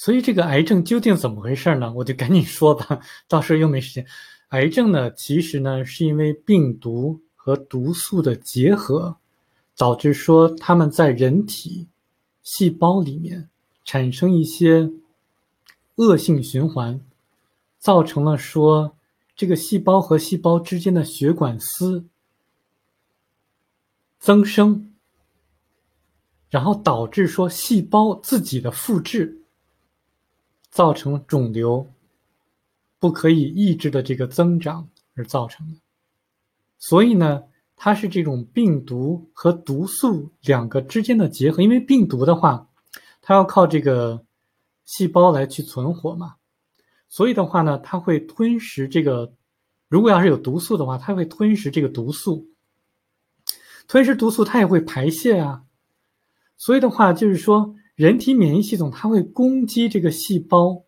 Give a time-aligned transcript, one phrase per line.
[0.00, 1.92] 所以这个癌症究竟怎么回事呢？
[1.92, 4.06] 我就赶紧说吧，到时候又没时间。
[4.48, 9.18] 癌症呢，其实呢是因为病毒和毒素的结合，
[9.76, 11.86] 导致说它们在人体
[12.42, 13.50] 细胞里面
[13.84, 14.90] 产生一些
[15.96, 16.98] 恶性循环，
[17.78, 18.96] 造成了说
[19.36, 22.06] 这个细胞和细胞之间的血管丝
[24.18, 24.94] 增生，
[26.48, 29.36] 然后导致说细胞自己的复制。
[30.70, 31.84] 造成肿瘤
[33.00, 35.80] 不可以抑制的这个增长而造成的，
[36.78, 37.42] 所以呢，
[37.74, 41.60] 它是这种病毒和毒素两个之间的结合。
[41.60, 42.68] 因为病毒的话，
[43.20, 44.24] 它要靠这个
[44.84, 46.36] 细胞来去存活嘛，
[47.08, 49.32] 所以的话呢，它会吞食这个。
[49.88, 52.46] 如果要是有毒素的话，它会吞食这个毒素，
[53.88, 55.64] 吞食毒素，它也会排泄啊。
[56.56, 57.74] 所以的话，就是说。
[58.00, 60.84] 人体免疫系统它会攻击这个细胞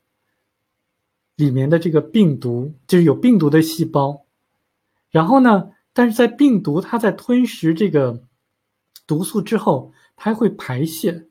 [1.37, 4.25] 里面的这个病毒，就是有病毒的细胞。
[5.11, 8.22] 然后呢，但是在病毒它在吞食这个
[9.06, 11.27] 毒素之后，它会排泄。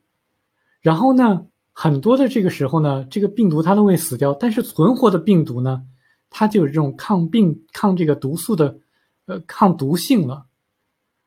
[0.82, 4.36] 然后呢，很多的这个时候呢，这个病毒它都会死掉。
[4.36, 5.82] 但是存活的病毒呢，
[6.30, 8.78] 它就有这种抗病、抗这个毒素的，
[9.26, 10.46] 呃，抗毒性了。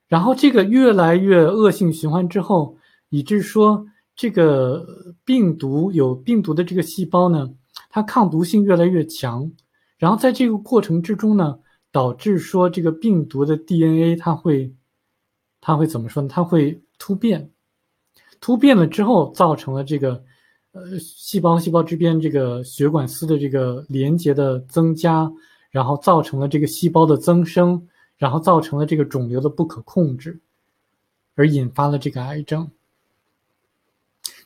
[0.07, 2.77] 然后这个越来越恶性循环之后，
[3.09, 3.89] 以致说。
[4.17, 7.51] 这个病毒有病毒的这个细胞呢，
[7.91, 9.51] 它抗毒性越来越强，
[9.99, 11.59] 然后在这个过程之中呢，
[11.91, 14.73] 导致说这个病毒的 DNA 它会，
[15.61, 16.29] 它会怎么说呢？
[16.29, 17.51] 它会突变，
[18.41, 20.23] 突变了之后造成了这个，
[20.73, 25.31] 呃，细胞细胞之间这个血管丝的这个连接的增加，
[25.71, 30.41] 然后造成了这个细胞的增生，然后造成了这个肿瘤的不可控制，
[31.35, 32.71] 而引发了这个癌症。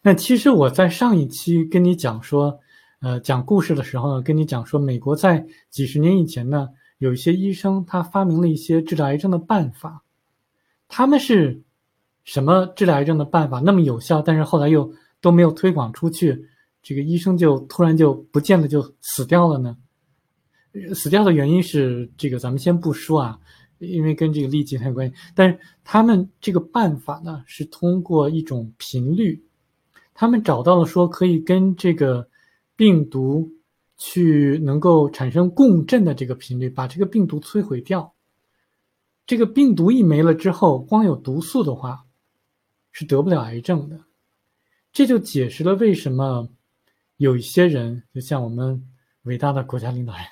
[0.02, 2.58] 那其实我在上一期跟你讲说，
[3.00, 6.68] 呃，讲故事的时候呢，跟你讲说，美国在几十年以前呢，
[6.98, 10.02] 有一些医生他发明了一些治疗癌症的办法，
[10.86, 11.60] 他们是
[12.24, 16.46] 什么治疗癌症的办法那么有效，但是后来又都没有推广出去，
[16.80, 19.76] 这个医生就突然就不见得就死掉了呢？
[20.94, 23.38] 死掉的原因是这个咱们先不说啊，
[23.78, 29.44] 因为跟这个利基很有关系，但是他们这个办法呢，是通过一种频率。
[30.20, 32.28] 他们找到了说可以跟这个
[32.74, 33.52] 病毒
[33.96, 38.12] 去能够产生共振的这个频率，把这个病毒摧毁掉。
[39.28, 42.04] 这个病毒一没了之后，光有毒素的话
[42.90, 44.00] 是得不了癌症的。
[44.92, 46.48] 这就解释了为什么
[47.16, 48.84] 有一些人，就像我们
[49.22, 50.24] 伟大的国家领导人，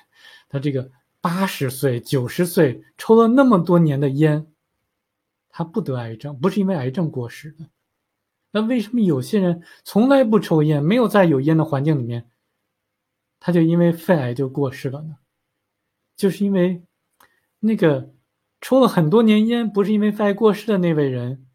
[0.49, 4.47] 他这个八十岁、九十岁抽了那么多年的烟，
[5.49, 7.69] 他不得癌症，不是因为癌症过世的。
[8.57, 12.27] 那为什么有些人从来不抽烟，没有在有烟的环境里面，
[13.39, 15.17] 他就因为肺癌就过世了呢？
[16.15, 16.81] 就是因为
[17.59, 18.11] 那个
[18.59, 21.45] 抽了很多年烟，不是因为肺癌过世的那位人，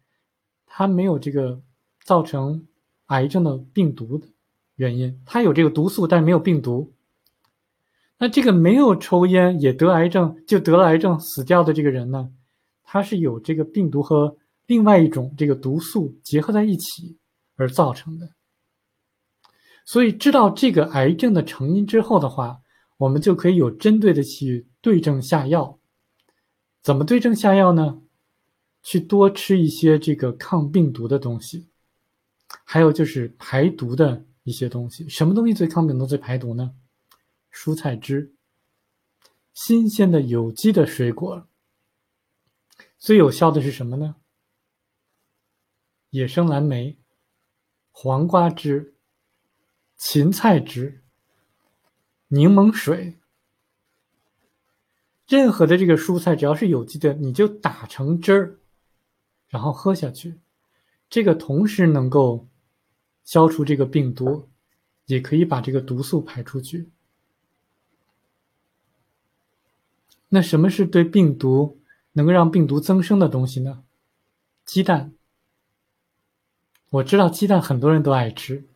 [0.65, 1.61] 他没有这个
[2.05, 2.65] 造成
[3.07, 4.25] 癌症的病毒的
[4.75, 6.93] 原因，他有这个毒素，但是没有病毒。
[8.17, 12.31] 那这个没有抽烟也得癌症，就得了癌症死掉的这个人呢，
[12.81, 14.37] 他是有这个病毒和。
[14.65, 17.17] 另外一种这个毒素结合在一起
[17.55, 18.31] 而造成的，
[19.85, 22.61] 所以知道这个癌症的成因之后的话，
[22.97, 25.79] 我们就可以有针对的去对症下药。
[26.81, 28.01] 怎么对症下药呢？
[28.81, 31.69] 去多吃一些这个抗病毒的东西，
[32.65, 35.07] 还有就是排毒的一些东西。
[35.07, 36.73] 什么东西最抗病毒、最排毒呢？
[37.49, 38.33] 蔬菜汁，
[39.53, 41.47] 新鲜的有机的水果。
[42.97, 44.15] 最有效的是什么呢？
[46.13, 46.99] 野生蓝莓、
[47.89, 48.93] 黄瓜汁、
[49.97, 51.01] 芹菜汁、
[52.27, 53.17] 柠檬水，
[55.27, 58.59] 任何的这个蔬菜只要是有机的，你就打成汁儿，
[59.47, 60.39] 然后喝下去。
[61.09, 62.47] 这个同时能够
[63.23, 64.47] 消除这个病毒，
[65.07, 66.91] 也可以把这个毒素排出去。
[70.29, 71.81] 那什么是对病毒
[72.11, 73.83] 能够让病毒增生的东西呢？
[74.63, 75.15] 鸡蛋。
[76.93, 78.67] 我知道鸡蛋很多人都爱吃，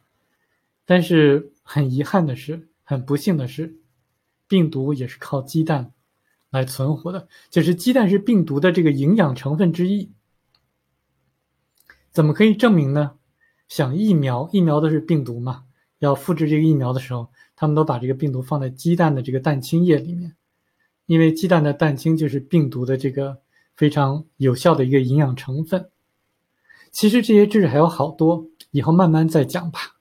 [0.86, 3.78] 但是很遗憾的是，很不幸的是，
[4.48, 5.94] 病毒也是靠鸡蛋
[6.50, 7.28] 来存活的。
[7.52, 10.12] 就是鸡蛋是病毒的这个营养成分之一。
[12.10, 13.20] 怎么可以证明呢？
[13.68, 15.66] 想疫苗，疫苗都是病毒嘛，
[16.00, 20.36] 要复制这个疫苗的时候，他们都把这个病毒放在鸡蛋的这个蛋清液里面，
[21.06, 23.38] 因为鸡蛋的蛋清就是病毒的这个
[23.76, 25.92] 非常有效的一个营养成分。
[26.92, 29.97] 其实这些知识还有好多，以后慢慢再讲吧。